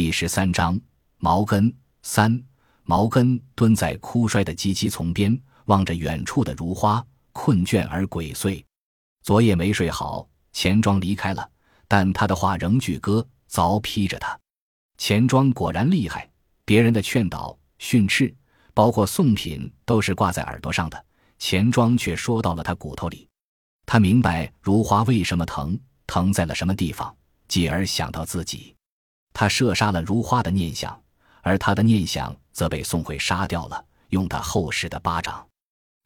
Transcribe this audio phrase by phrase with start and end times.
[0.00, 0.80] 第十三章，
[1.18, 2.42] 毛根三。
[2.84, 8.64] 毛根蹲在枯衰的鸡鸡丛边，望着远处的如花，困倦而鬼祟。
[9.22, 11.46] 昨夜没睡好，钱庄离开了，
[11.86, 14.40] 但他的话仍句歌，凿劈着他。
[14.96, 16.30] 钱庄果然厉害，
[16.64, 18.34] 别人的劝导、训斥，
[18.72, 21.04] 包括送品，都是挂在耳朵上的，
[21.38, 23.28] 钱庄却说到了他骨头里。
[23.84, 27.14] 他明白如花为什么疼，疼在了什么地方，
[27.48, 28.74] 继而想到自己。
[29.32, 31.00] 他射杀了如花的念想，
[31.42, 35.46] 而他的念想则被宋慧杀掉了，用他后世的巴掌。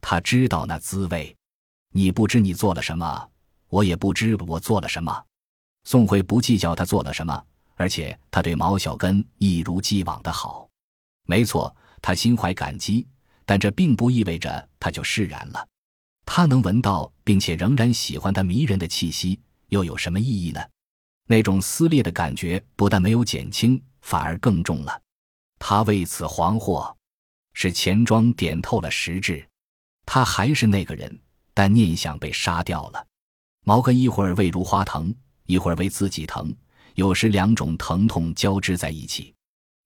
[0.00, 1.34] 他知道那滋味。
[1.96, 3.28] 你不知你做了什么，
[3.68, 5.24] 我也不知我做了什么。
[5.84, 7.44] 宋慧不计较他做了什么，
[7.76, 10.68] 而且他对毛小根一如既往的好。
[11.26, 13.06] 没错，他心怀感激，
[13.46, 15.66] 但这并不意味着他就释然了。
[16.26, 20.60] 他能闻到并且仍然喜欢他迷人的气息，又有什么意义呢？
[21.26, 25.00] 那种撕裂的感觉不但没有减轻，反而更重了。
[25.58, 26.94] 他为此惶惑，
[27.54, 29.46] 是钱庄点透了实质。
[30.04, 31.18] 他还是那个人，
[31.54, 33.06] 但念想被杀掉了。
[33.64, 35.14] 毛根一会儿为如花疼，
[35.46, 36.54] 一会儿为自己疼，
[36.94, 39.34] 有时两种疼痛交织在一起。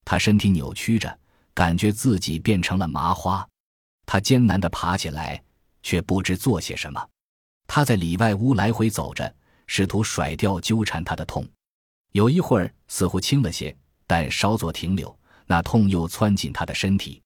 [0.05, 1.17] 他身体扭曲着，
[1.55, 3.47] 感觉自己变成了麻花。
[4.05, 5.41] 他艰难地爬起来，
[5.85, 7.09] 却不知做些什么。
[7.69, 9.33] 他在里外屋来回走着。
[9.69, 11.47] 试图甩掉纠缠他的痛，
[12.11, 15.17] 有一会儿似乎轻了些，但稍作停留，
[15.47, 17.23] 那痛又窜进他的身体。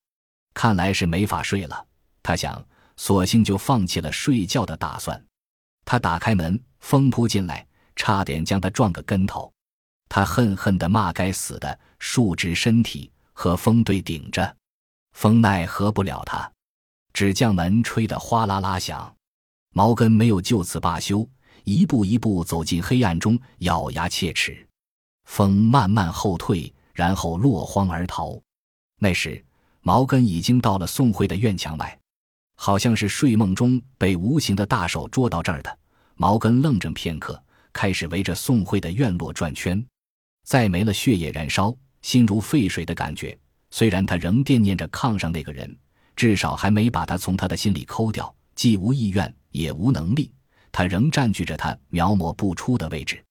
[0.53, 1.85] 看来是没法睡了，
[2.21, 2.63] 他想，
[2.97, 5.19] 索性就放弃了睡觉的打算。
[5.85, 9.51] 他打开门，风扑进来，差点将他撞个跟头。
[10.07, 14.55] 他恨恨地骂：“该死的！”竖直身体和风对顶着，
[15.13, 16.51] 风奈何不了他，
[17.13, 19.15] 只将门吹得哗啦啦响。
[19.71, 21.27] 毛根没有就此罢休。
[21.63, 24.67] 一步一步走进黑暗中，咬牙切齿。
[25.25, 28.39] 风慢慢后退，然后落荒而逃。
[28.99, 29.43] 那时，
[29.81, 31.99] 毛根已经到了宋慧的院墙外，
[32.55, 35.77] 好像是睡梦中被无形的大手捉到这儿的。
[36.15, 39.83] 毛根愣怔片刻，开始围着宋慧的院落转圈。
[40.45, 43.37] 再没了血液燃烧、心如沸水的感觉。
[43.71, 45.75] 虽然他仍惦念着炕上那个人，
[46.15, 48.33] 至少还没把他从他的心里抠掉。
[48.55, 50.31] 既无意愿，也无能力。
[50.73, 53.23] 他仍占据着他描摹不出的位置，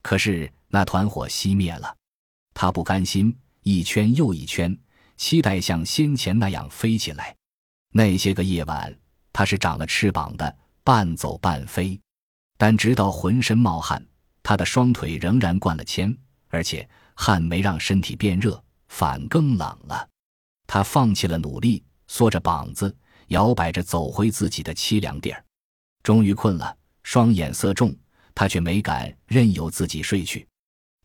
[0.00, 1.94] 可是那团火熄灭了，
[2.54, 4.78] 他不甘心，一圈又一圈，
[5.16, 7.34] 期待像先前那样飞起来。
[7.90, 8.96] 那些个夜晚，
[9.32, 12.00] 他是长了翅膀的，半走半飞，
[12.56, 14.06] 但直到浑身冒汗，
[14.44, 16.16] 他的双腿仍然灌了铅，
[16.48, 20.08] 而且汗没让身体变热，反更冷了。
[20.68, 22.96] 他放弃了努力，缩着膀子，
[23.28, 25.44] 摇摆着走回自己的凄凉地儿，
[26.04, 26.76] 终于困了。
[27.04, 27.94] 双眼色重，
[28.34, 30.44] 他却没敢任由自己睡去。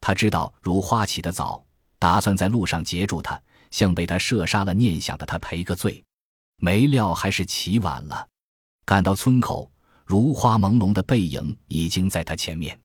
[0.01, 1.63] 他知道如花起得早，
[1.99, 3.39] 打算在路上截住他，
[3.69, 6.03] 向被他射杀了念想的他赔个罪。
[6.57, 8.27] 没料还是起晚了。
[8.85, 9.71] 赶到村口，
[10.05, 12.79] 如花朦胧的背影已经在他前面。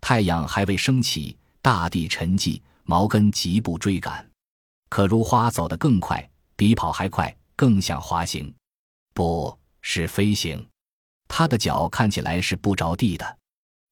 [0.00, 2.62] 太阳还未升起，大地沉寂。
[2.84, 4.28] 毛根疾步追赶，
[4.88, 8.52] 可如花走得更快，比跑还快，更像滑行，
[9.14, 10.66] 不是飞行。
[11.32, 13.38] 他的脚看起来是不着地的，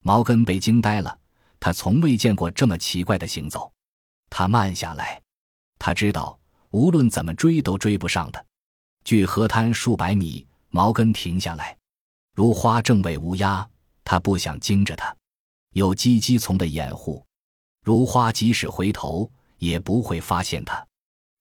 [0.00, 1.16] 毛根被惊呆了。
[1.60, 3.72] 他从未见过这么奇怪的行走。
[4.28, 5.22] 他慢下来，
[5.78, 6.38] 他知道
[6.70, 8.44] 无论怎么追都追不上的。
[9.04, 11.78] 距河滩数百米，毛根停下来。
[12.34, 13.66] 如花正喂乌鸦，
[14.02, 15.14] 他不想惊着它，
[15.74, 17.24] 有鸡鸡丛的掩护，
[17.84, 20.84] 如花即使回头也不会发现它。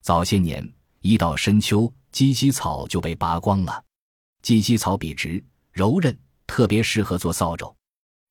[0.04, 0.72] 早些年，
[1.02, 3.84] 一到深秋，鸡鸡草就被拔光了。
[4.44, 5.44] 鸡鸡草笔直。
[5.78, 6.18] 柔韧，
[6.48, 7.72] 特别适合做扫帚。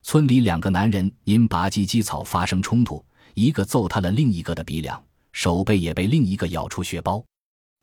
[0.03, 7.25] 村里两个男人因拔鸡鸡草发生冲突，一个揍塌了另一个的鼻梁，手背也被另一个咬出血包。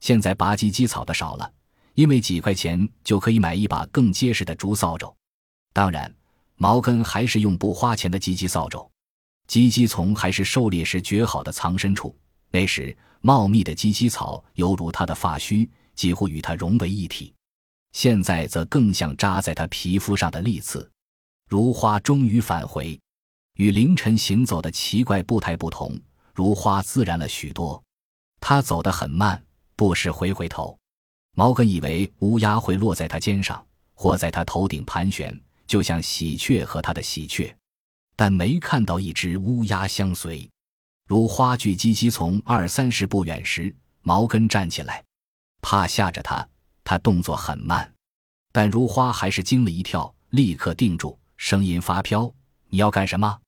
[0.01, 1.49] 现在拔鸡鸡草的少了，
[1.93, 5.15] 因为几块钱就可以买一把更结实的竹扫帚。
[5.71, 6.13] 当然，
[6.57, 8.91] 毛根还是用不花钱的鸡鸡扫帚。
[9.47, 12.13] 鸡鸡丛还是狩猎时绝好的藏身处。
[12.51, 17.33] 那时，茂密的鸡鸡草犹如他的发须，几乎与他融为一体。
[17.93, 20.87] 现在则更像扎在他皮肤上的利刺。
[21.47, 22.99] 如花终于返回，
[23.55, 25.97] 与凌晨行走的奇怪步态不同，
[26.33, 27.81] 如花自然了许多。
[28.41, 29.41] 他走得很慢，
[29.75, 30.77] 不时回回头。
[31.35, 37.55] 毛根以为乌鸦会落在他肩上，或在他头顶盘旋，就像喜鹊和他的喜鹊，
[38.15, 40.49] 但没看到一只乌鸦相随。
[41.07, 45.03] 如花距鸡鸡从二三十步远时，毛根站起来，
[45.61, 46.47] 怕吓着他。
[46.83, 47.91] 他动作很慢，
[48.51, 52.31] 但如花还是惊了一跳，立刻定住，声音发飘
[52.69, 53.39] ：“你要干什么？”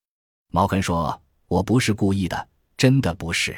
[0.51, 2.47] 毛根说：“我不是故意的，
[2.77, 3.55] 真的不是。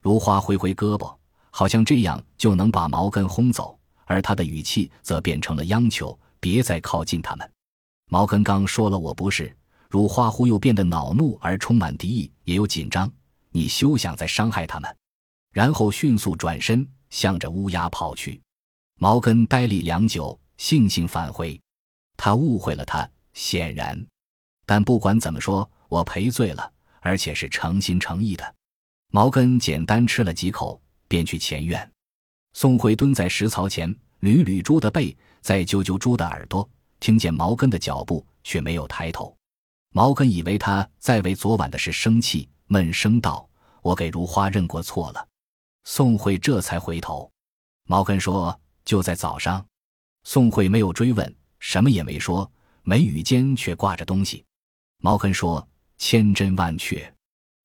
[0.00, 1.14] 如花挥挥胳膊，
[1.50, 7.48] 好像这样就能把毛根轰走，而他的语气则变成了央求：“别再靠近他们。”
[8.10, 9.54] 毛根刚说了我不是，
[9.88, 13.10] 如花忽又变得恼怒而充满敌意，也有紧张。
[13.50, 14.96] 你休想再伤害他们。
[15.52, 18.40] 然后迅速转身，向着乌鸦跑去。
[19.02, 21.60] 毛根呆立良久，悻悻返回。
[22.16, 24.00] 他误会了他，显然。
[24.64, 28.54] 但不管怎么说，我赔罪了，而且是诚心诚意的。
[29.08, 31.90] 毛根简单吃了几口，便去前院。
[32.52, 36.70] 宋慧蹲在石槽前，捋捋猪的背，再揪揪猪的耳朵，
[37.00, 39.36] 听见毛根的脚步，却没有抬头。
[39.90, 43.50] 毛根以为他在为昨晚的事生气，闷声道
[43.82, 45.26] ：“我给如花认过错了。”
[45.82, 47.28] 宋慧这才回头。
[47.88, 49.64] 毛根说：“就在早上。”
[50.24, 52.50] 宋慧没有追问，什么也没说，
[52.82, 54.44] 眉宇间却挂着东西。
[54.98, 55.66] 毛根说
[55.98, 57.12] ：“千真万确。”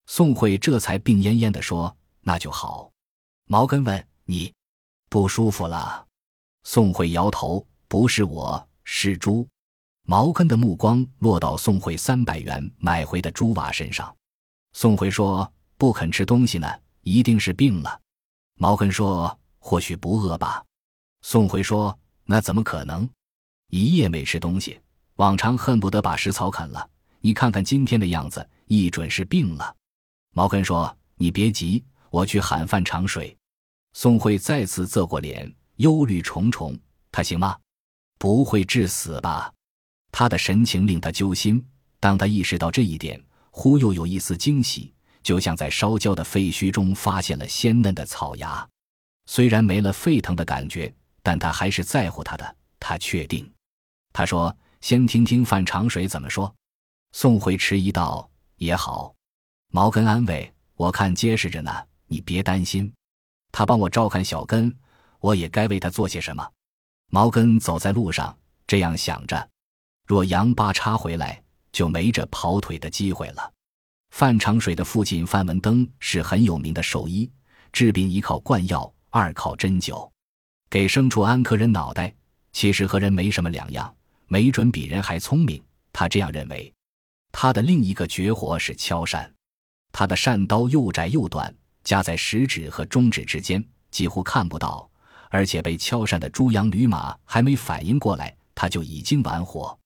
[0.07, 2.91] 宋慧这才病恹恹地说：“那就好。”
[3.45, 4.53] 毛根问：“你
[5.09, 6.05] 不舒服了？”
[6.63, 9.47] 宋慧摇头：“不是我，是猪。”
[10.03, 14.15] 毛根的目光落到宋慧三百元买回的猪娃身上。
[14.73, 16.67] 宋慧说：“不肯吃东西呢，
[17.01, 18.01] 一定是病了。”
[18.59, 20.63] 毛根说：“或许不饿吧。”
[21.29, 23.06] 宋慧说：“那怎么可能？
[23.69, 24.79] 一夜没吃东西，
[25.18, 26.89] 往常恨不得把食草啃了。
[27.19, 29.75] 你看看今天的样子，一准是病了。”
[30.33, 33.38] 毛根说：“你别急，我去喊范长水。”
[33.91, 36.79] 宋慧再次侧过脸，忧虑重重。
[37.12, 37.57] 他行吗？
[38.18, 39.51] 不会致死吧？
[40.13, 41.62] 他的神情令他揪心。
[42.00, 43.21] 当他意识到这一点，
[43.51, 48.65] 忽又有一丝惊喜，就像在烧焦的废墟中发现了鲜嫩的草芽。
[49.25, 50.95] 虽然没了沸腾的感觉，
[51.27, 52.56] 但他还是在乎他的。
[52.79, 53.51] 他确定。
[54.13, 56.56] 他说：“先听听范长水怎么说。”
[57.12, 59.13] 宋慧迟疑道：“也好。”
[59.74, 61.69] 毛根安慰：“我看结实着呢，
[62.06, 62.89] 你别担心。
[63.51, 64.74] 他帮我照看小根，
[65.19, 66.50] 我也该为他做些什么。”
[67.12, 68.33] 毛根走在路上，
[68.65, 69.50] 这样想着：
[70.06, 71.44] 若杨八叉回来，
[71.74, 73.51] 就没这跑腿的机会了。
[74.12, 77.29] 范长水的父亲范文登是很有名的兽医，
[77.74, 80.09] 治病一靠灌药，二靠针灸，
[80.69, 82.13] 给牲畜安颗人脑袋，
[82.51, 83.93] 其实和人没什么两样，
[84.27, 85.63] 没准比人还聪明。
[85.93, 86.73] 他这样认为。
[87.31, 89.31] 他的另一个绝活是敲扇。
[89.91, 91.53] 他的扇刀又窄又短，
[91.83, 94.89] 夹在食指和中指之间，几乎看不到。
[95.29, 99.77] 而且被敲扇的猪羊驴马还没反应过来，他就已经完活。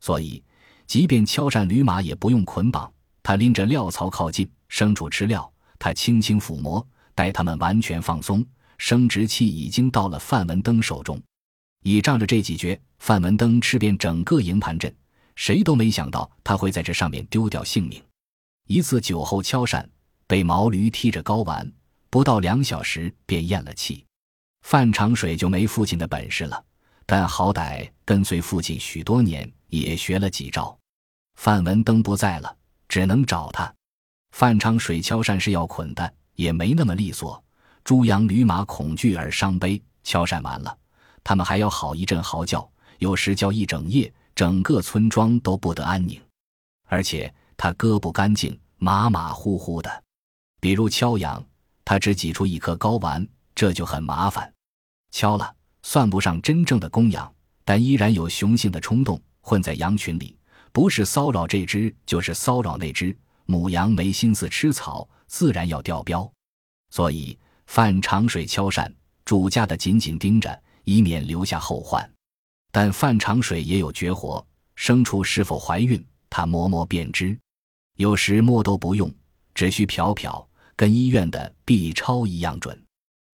[0.00, 0.42] 所以，
[0.86, 2.92] 即便敲扇驴马也不用捆绑，
[3.22, 6.84] 他拎着料槽靠近，牲畜吃料，他轻轻抚摸，
[7.14, 8.44] 待他们完全放松，
[8.80, 11.20] 生殖器已经到了范文登手中。
[11.82, 14.92] 倚仗着这几绝，范文登吃遍整个营盘镇，
[15.36, 18.02] 谁都没想到他会在这上面丢掉性命。
[18.66, 19.86] 一次酒后敲扇，
[20.26, 21.70] 被毛驴踢着睾丸，
[22.08, 24.02] 不到两小时便咽了气。
[24.62, 26.64] 范长水就没父亲的本事了，
[27.04, 30.74] 但好歹跟随父亲许多年，也学了几招。
[31.34, 32.56] 范文登不在了，
[32.88, 33.72] 只能找他。
[34.32, 37.42] 范长水敲扇是要捆的，也没那么利索。
[37.84, 40.76] 猪羊驴马恐惧而伤悲，敲扇完了，
[41.24, 46.20] 他们还要好一阵嚎叫，有时叫一整夜，整个村庄都不得安宁，
[46.86, 47.32] 而且。
[47.62, 50.04] 他割不干净，马马虎虎的。
[50.62, 51.44] 比如敲羊，
[51.84, 54.50] 他只挤出一颗睾丸，这就很麻烦。
[55.10, 57.30] 敲了，算不上真正的公羊，
[57.66, 60.34] 但依然有雄性的冲动混在羊群里，
[60.72, 63.14] 不是骚扰这只，就是骚扰那只。
[63.44, 66.30] 母羊没心思吃草，自然要掉膘。
[66.88, 67.38] 所以
[67.72, 68.92] 范长水敲扇，
[69.24, 72.12] 主家的紧紧盯着，以免留下后患。
[72.72, 77.38] 但范长水也有绝活，牲畜是否怀孕，他摸摸便知。
[77.96, 79.08] 有时摸都不用，
[79.54, 82.76] 只需瞟瞟，跟医院的 B 超一样准。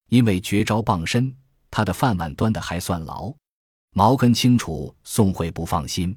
[0.09, 1.33] 因为绝招傍身，
[1.71, 3.33] 他的饭碗端得还算牢。
[3.91, 6.13] 毛根清楚，宋慧不放心，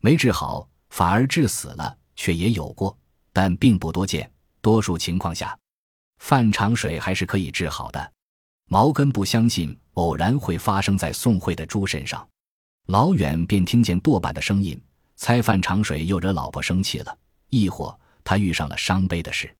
[0.00, 2.96] 没治好，反而治死了，却也有过，
[3.34, 4.32] 但并不多见。
[4.62, 5.54] 多数情况下，
[6.20, 8.12] 范长水还是可以治好的。
[8.68, 12.24] 毛根不相信偶然会发生在宋慧的猪身上，
[12.86, 14.80] 老远便听见剁板的声音，
[15.16, 17.18] 猜范长水又惹老婆生气了。
[17.48, 19.52] 亦或他遇上了伤悲的事，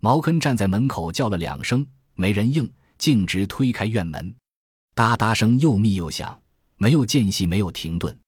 [0.00, 4.34] 毛根站在门口叫了两声，没人应，径直推开院门，
[4.96, 6.36] 哒哒声又密又响，
[6.78, 8.18] 没有间隙，没有停顿。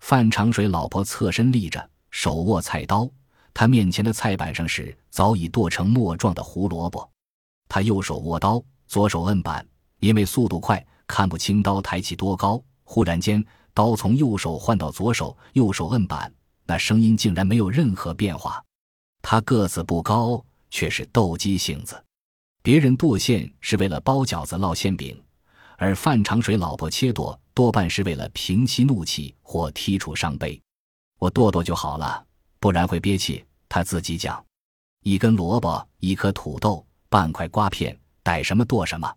[0.00, 3.10] 范长水老婆侧身立着，手握菜刀，
[3.54, 7.10] 他面前的菜板上是早已剁成末状的胡萝卜。
[7.70, 9.64] 他右手握刀，左手摁板，
[10.00, 12.60] 因为速度快，看不清刀抬起多高。
[12.82, 16.30] 忽然间，刀从右手换到左手，右手摁板。
[16.66, 18.60] 那声音竟然没有任何变化。
[19.22, 22.02] 他个子不高，却是斗鸡性子。
[22.60, 25.16] 别人剁馅是为了包饺子、烙馅饼，
[25.78, 30.60] 而范长水老婆切剁多半是为了平息怒气或剔除伤悲。
[31.20, 32.26] 我剁剁就好了，
[32.58, 33.44] 不然会憋气。
[33.68, 34.44] 他自己讲：
[35.04, 39.14] 一根萝卜，一颗土豆，半块瓜片，逮什么剁什么。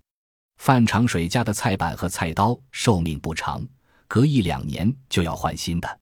[0.58, 3.66] 范长水家的菜板和菜刀寿命不长，
[4.10, 6.00] 隔一两年就要换新的。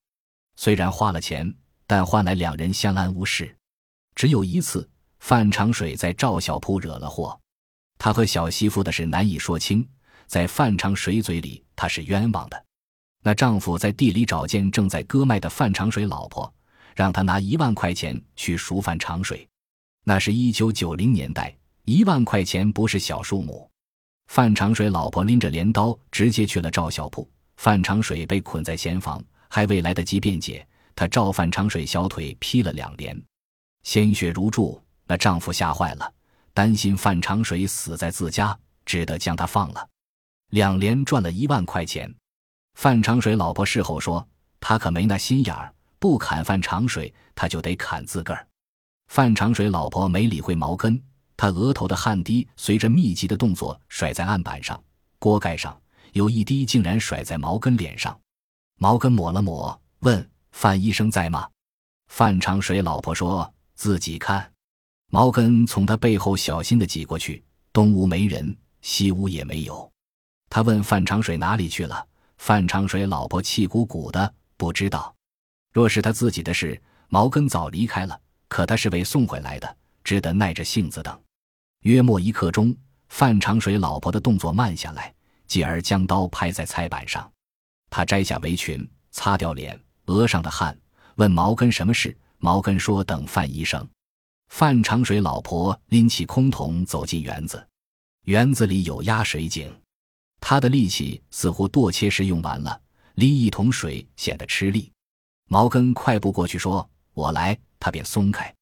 [0.56, 1.54] 虽然花了钱，
[1.86, 3.56] 但换来两人相安无事。
[4.16, 4.88] 只有一次。
[5.24, 7.40] 范长水在赵小铺惹了祸，
[7.96, 9.88] 他和小媳妇的事难以说清，
[10.26, 12.64] 在范长水嘴里他是冤枉的。
[13.22, 16.52] 那丈夫在地里找见正在割麦的范长水老婆，
[16.96, 19.48] 让他拿一万块钱去赎范长水。
[20.02, 23.68] 那是一九九零年代，一万块钱不是小数目。
[24.28, 33.20] 范长水老婆拎着镰刀直接去了赵小铺，范长水被捆在闲房，还未来得及辩解，他照范长水小腿劈了两镰，
[33.82, 34.82] 鲜血如注。
[35.04, 36.10] 那丈夫吓坏了，
[36.54, 39.86] 担心范长水死在自家，只得将他放了。
[40.50, 42.14] 两连赚了一万块钱。
[42.74, 44.26] 范长水老婆事后说
[44.60, 48.46] ：“他可没那心眼儿，不砍范长水，他就得砍自个儿。”
[49.08, 51.02] 范长水老婆没理会毛根，
[51.36, 54.80] 他额头的汗滴随着密集的动作甩在案板上、
[55.18, 55.80] 锅盖上，
[56.12, 58.18] 有一滴竟然甩在毛根脸上。
[58.78, 61.48] 毛根抹了抹，问：“范医生在吗？”
[62.08, 64.52] 范长水老婆说：“自己看。”
[65.10, 69.90] 毛根从他背后小心的挤过去，东屋没人，西屋也没有。
[70.48, 72.06] 他问范长水哪里去了，
[72.38, 75.14] 范长水老婆气鼓鼓的不知道。
[75.72, 78.18] 若是他自己的事，毛根早离开了。
[78.48, 81.20] 可他是被送回来的，只得耐着性子等。
[81.82, 82.74] 约莫一刻钟，
[83.08, 85.12] 范长水老婆的动作慢下来，
[85.46, 87.30] 继而将刀拍在菜板上。
[87.90, 90.78] 他摘下围裙，擦掉脸额上的汗，
[91.16, 92.16] 问毛根什么事。
[92.38, 93.88] 毛根说等范医生。
[94.48, 97.64] 范长水老婆拎起空桶走进园子，
[98.24, 99.72] 园子里有压水井，
[100.40, 102.80] 他的力气似乎剁切时用完了，
[103.14, 104.90] 拎一桶水显得吃力。
[105.48, 108.52] 毛根快步过去说：“我来。”他便松开，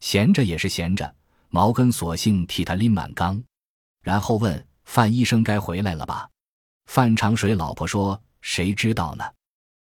[0.00, 1.14] 闲着也是闲着。
[1.52, 3.42] 毛根索性替他拎满缸，
[4.02, 6.28] 然后问范医生：“该回来了吧？”
[6.86, 9.24] 范长水老婆说：“谁知道呢？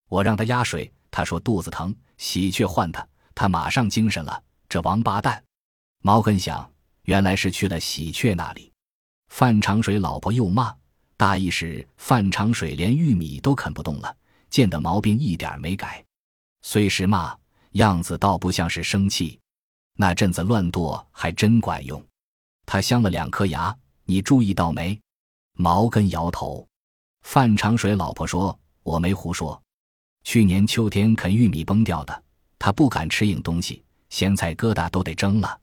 [0.08, 3.04] 我让他压水，他说肚子疼，喜鹊唤他，
[3.34, 4.40] 他马上精神了。
[4.68, 5.42] 这王八蛋！”
[6.02, 6.70] 毛根想，
[7.02, 8.72] 原来是去了喜鹊那里。
[9.28, 10.72] 范长水老婆又骂，
[11.16, 14.16] 大意是范长水连玉米都啃不动了，
[14.50, 16.04] 见的毛病一点没改。
[16.62, 17.36] 虽是骂，
[17.72, 19.40] 样子倒不像是生气。
[19.96, 22.02] 那阵子乱剁还真管用。
[22.64, 24.98] 他镶了两颗牙，你注意到没？
[25.54, 26.66] 毛根摇头。
[27.22, 29.60] 范长水老婆说：“我没胡说。
[30.22, 32.22] 去年秋天啃玉米崩掉的，
[32.58, 35.58] 他不敢吃硬东西，咸菜疙瘩都得蒸了。”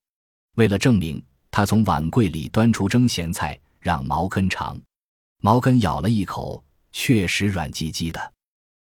[0.56, 4.80] 为了证明，他从碗柜里端出蒸咸菜，让毛根尝。
[5.42, 8.34] 毛根咬了一口，确实软唧唧的。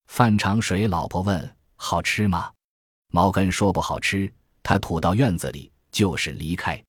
[0.06, 2.52] 范长水老婆问：“好吃吗？”
[3.12, 4.32] 毛根说：“不好吃。”
[4.70, 6.80] 他吐到院子里，就是离开。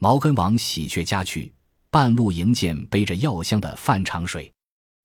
[0.00, 1.52] 毛根往喜鹊家去，
[1.90, 4.50] 半路迎见背着药箱的范长水。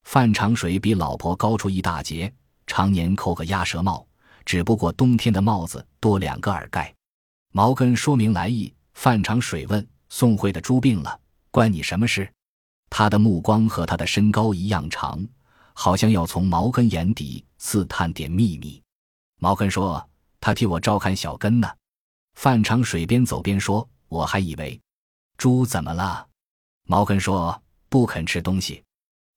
[0.05, 2.33] 范长水比老婆高出一大截，
[2.65, 4.07] 常年扣个鸭舌帽，
[4.45, 6.95] 只不过冬天的帽子多两个耳盖。
[7.51, 8.73] 毛根说明来意。
[8.93, 11.19] 范长水问：“宋慧的猪病了，
[11.51, 12.31] 关你什么事？”
[12.89, 15.21] 他的目光和他的身高一样长，
[15.73, 18.81] 好像要从毛根眼底刺探点秘密。
[19.41, 21.69] 毛根说：“他替我照看小根呢。”
[22.35, 24.79] 范长水边走边说：“我还以为
[25.37, 26.27] 猪怎么了？”
[26.85, 28.83] 毛根说：“不肯吃东西。”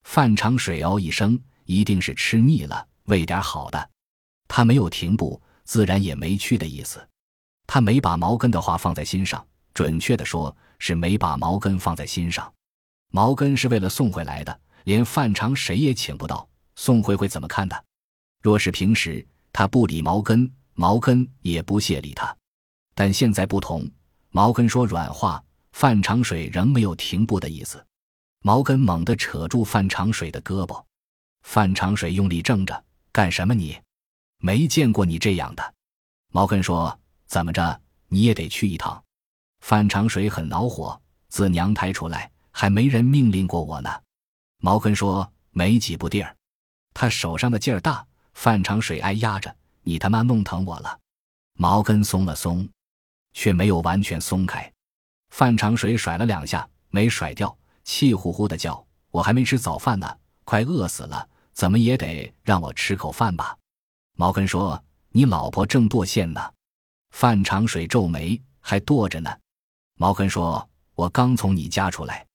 [0.05, 3.91] 范长水哦一声：“一定是吃腻了，喂点好的。”
[4.49, 7.07] 他没有停步，自然也没去的意思。
[7.67, 12.53] 他没把毛根的话放在心上，准确的说是没把毛根放在心上。
[13.13, 17.85] 毛根是为了送回来的，连范长谁也请不到，宋慧会怎么看的？
[18.43, 22.37] 若是平时他不理毛根，毛根也不屑理他。
[22.97, 23.89] 但现在不同，
[24.31, 27.87] 毛根说软话，范长水仍没有停步的意思。
[28.41, 30.85] 毛根猛地扯住范长水的胳膊，
[31.43, 33.79] 范长水用力挣着，干什么你？
[34.39, 35.75] 没见过你这样的。
[36.33, 36.99] 毛根说。
[37.29, 39.03] 怎么着，你也得去一趟。
[39.59, 43.91] 范长水很恼火，自娘胎出来还没人命令过我呢。
[44.59, 46.37] 毛根说没几步地儿，
[46.95, 51.01] 他手上的劲儿大，范长水挨压着，你他妈弄疼我了。
[51.55, 52.69] 毛根松了松，
[53.37, 54.73] 却没有完全松开。
[55.29, 63.55] 范长水甩了两下，没甩掉，气呼呼的叫：“我还没吃早饭呢，快饿死了，怎么也得让我吃口饭吧。”
[64.17, 66.41] 毛根说：“你老婆正剁馅呢。”
[67.13, 69.31] 范长水皱眉，还剁着呢。
[69.99, 70.67] 毛根说
[70.97, 72.27] ：“我刚从你家出来。”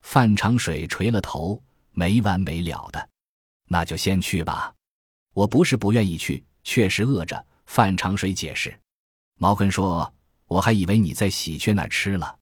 [0.00, 3.08] 范长水垂了头，没完没了的。
[3.68, 4.72] 那就先去吧。
[5.34, 7.46] 我不是不愿意去，确实饿着。
[7.66, 8.74] 范长水解释。
[9.38, 10.10] 毛根说
[10.46, 12.38] ：“我还以为你在喜鹊那儿吃了。”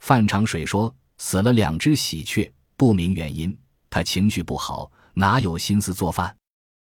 [0.00, 3.56] 范长水说：“死了两只喜鹊，不明原因。
[3.90, 6.34] 他情绪不好，哪有心思做饭？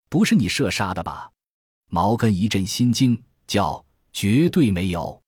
[0.09, 1.29] 不是你射杀的吧？”
[1.89, 5.21] 毛根一阵心惊，叫：“绝对没有！”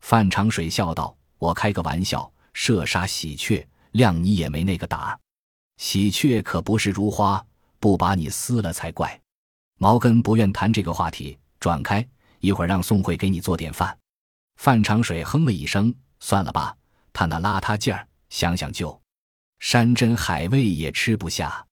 [0.00, 5.18] 范长水笑道：“我开个玩笑，射杀喜鹊，谅你也没那个胆。
[5.76, 7.44] 喜鹊可不是如花，
[7.78, 9.20] 不把你撕了才怪。”
[9.76, 12.04] 毛根不愿谈这个话题，转开。
[12.40, 13.97] 一会儿让宋慧给你做点饭。
[14.58, 16.76] 范长水哼了一声：“算了吧，
[17.12, 19.00] 他那邋遢劲儿，想想就
[19.60, 21.64] 山珍海味也吃不下。”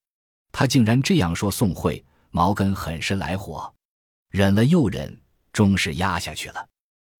[0.52, 3.74] 他竟然这样说宋慧，毛根很是来火，
[4.30, 5.20] 忍了又忍，
[5.52, 6.68] 终是压下去了。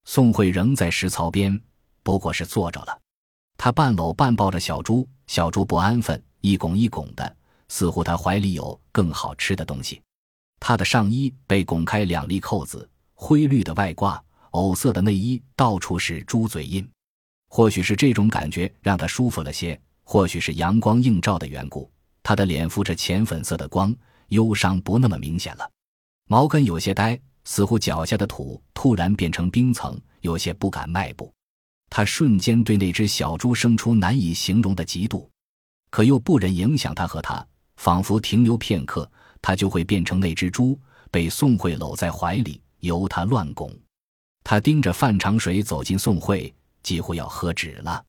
[0.05, 1.61] 宋慧仍在食槽边，
[2.05, 2.97] 不过是坐着了。
[3.59, 7.37] 他半搂半抱着小猪，小猪不安分，一拱一拱的，
[7.69, 10.01] 似乎他怀里有更好吃的东西。
[10.61, 12.89] 他的上衣被拱开两粒扣子。
[13.19, 14.21] 灰绿的外褂，
[14.57, 16.89] 藕色的内衣，到处是猪嘴印。
[17.49, 21.91] 或许是这种感觉让他舒服了些，或许是阳光映照的缘故，
[22.23, 23.95] 他的脸浮着浅粉色的光，
[24.29, 25.71] 忧伤不那么明显了。
[26.29, 31.33] 毛根有些呆，似乎脚下的土突然变成冰层，有些不敢迈步。
[31.91, 35.29] 他瞬间对那只小猪生出难以形容的嫉妒，
[35.91, 37.47] 可又不忍影响他和他，
[37.77, 39.09] 仿佛停留片刻，
[39.43, 40.79] 他就会变成那只猪，
[41.11, 42.61] 被宋慧搂在怀里。
[42.81, 43.73] 由他乱拱，
[44.49, 48.05] 他盯着范长水走进宋慧，几乎要喝止了。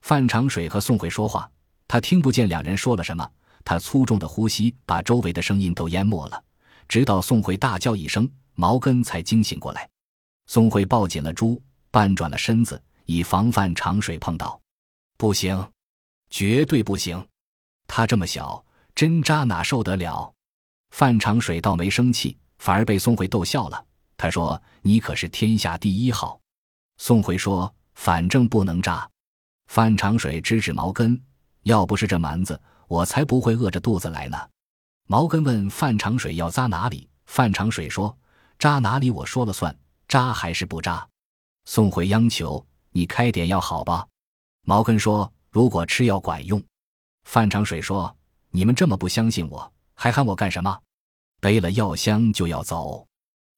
[0.00, 1.46] 范长水和宋慧说话，
[1.86, 3.30] 他听不见两人说了什么。
[3.66, 6.42] 他粗重的呼吸把周围的声音都淹没了，
[6.88, 9.86] 直到宋慧大叫一声，毛根才惊醒过来。
[10.46, 14.58] 宋慧抱紧了猪，半转了身子，以防范长水碰到。
[15.18, 15.70] 不行，
[16.30, 17.22] 绝对不行！
[17.86, 18.64] 他这么小，
[18.94, 20.32] 针扎哪受得了？
[20.92, 23.84] 范长水倒没生气，反而被宋慧逗笑了。
[24.16, 26.40] 他说：“你可是天下第一好。”
[26.98, 29.08] 宋回说：“反正不能扎。”
[29.66, 31.20] 范长水指指毛根
[31.64, 34.38] ：“要不是这蛮子，我才不会饿着肚子来呢。”
[35.08, 38.16] 毛根问范长水要扎哪里，范长水说
[38.58, 39.76] ：“扎哪里我说了算，
[40.08, 41.06] 扎还是不扎？”
[41.66, 44.06] 宋回央求：“你开点药好吧？”
[44.66, 46.62] 毛根说：“如果吃药管用。”
[47.24, 48.14] 范长水说
[48.50, 50.78] ：“你们这么不相信我，还喊我干什么？”
[51.40, 53.06] 背了药箱就要走。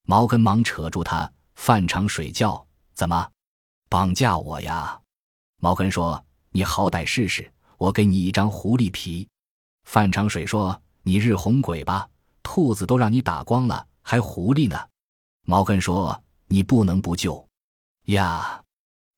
[0.09, 2.65] 毛根忙扯住他，范长水叫
[2.95, 3.29] ：“怎么，
[3.89, 4.97] 绑架我呀？”
[5.59, 9.27] 毛根说：“你好歹试试，我给你一张狐狸皮。”
[9.83, 12.07] 范长水说：“你日红鬼吧，
[12.41, 14.79] 兔子都让你打光了，还狐狸呢？”
[15.43, 17.45] 毛根说：“你不能不救
[18.05, 18.63] 呀！”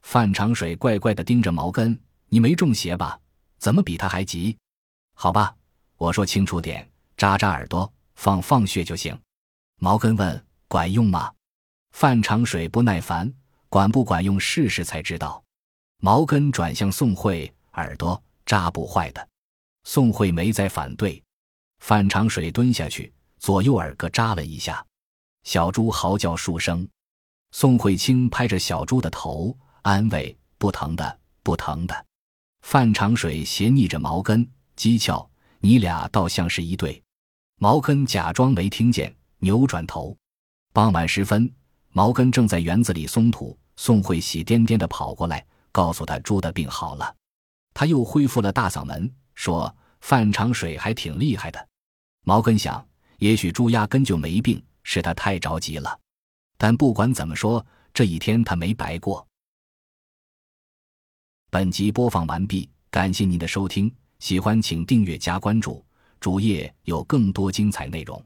[0.02, 1.96] 范长水怪怪的盯着毛根
[2.30, 3.20] ：“你没中邪吧？
[3.60, 4.58] 怎么比他还急？
[5.14, 5.56] 好吧，
[5.98, 9.16] 我说清楚点，扎扎耳朵，放放血就行。”
[9.78, 10.44] 毛根问。
[10.70, 11.34] 管用吗？
[11.94, 13.34] 范长水不耐烦，
[13.70, 15.44] 管不管用试试才知道。
[16.00, 19.28] 毛根转向宋慧，耳朵扎不坏的。
[19.84, 21.22] 宋慧没再反对。
[21.80, 24.86] 范长水蹲下去，左右耳各扎了一下，
[25.44, 26.88] 小猪嚎叫数声。
[27.52, 32.06] 宋慧清拍着小猪的头，安慰：“不疼的，不疼的。”
[32.62, 35.28] 范长水斜睨着毛根，讥诮
[35.62, 37.02] ：“你俩倒像是一对。”
[37.58, 40.16] 毛根假装没听见，扭转头。
[40.72, 41.52] 傍晚时分，
[41.90, 47.16] 毛根正在园子里松土，宋慧喜颠颠地跑过来，告诉他猪的病好了。
[47.74, 51.68] 他又恢复了大嗓门，说：“范长水还挺厉害的。”
[52.24, 52.86] 毛根想，
[53.18, 56.00] 也许猪压根就没病，是他太着急了。
[56.58, 59.26] 但不管怎么说，这一天他没白过。
[61.50, 65.84] 本集播放完毕，感谢您的收听，喜欢请订阅加关注，
[66.20, 68.24] 主页有更多精彩内容。